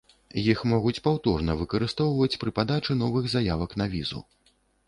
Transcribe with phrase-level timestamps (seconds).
[0.53, 4.27] Іх могуць паўторна выкарыстоўваць пры падачы новых заявак на візу.